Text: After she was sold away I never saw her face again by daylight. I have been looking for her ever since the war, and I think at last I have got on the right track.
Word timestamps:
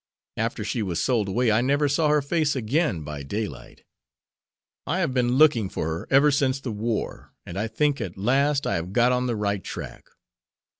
After 0.35 0.63
she 0.65 0.81
was 0.81 0.99
sold 0.99 1.27
away 1.27 1.51
I 1.51 1.61
never 1.61 1.87
saw 1.87 2.07
her 2.07 2.23
face 2.23 2.55
again 2.55 3.03
by 3.03 3.21
daylight. 3.21 3.83
I 4.87 4.97
have 4.97 5.13
been 5.13 5.33
looking 5.33 5.69
for 5.69 5.85
her 5.89 6.07
ever 6.09 6.31
since 6.31 6.59
the 6.59 6.71
war, 6.71 7.33
and 7.45 7.55
I 7.55 7.67
think 7.67 8.01
at 8.01 8.17
last 8.17 8.65
I 8.65 8.73
have 8.77 8.93
got 8.93 9.11
on 9.11 9.27
the 9.27 9.35
right 9.35 9.63
track. 9.63 10.07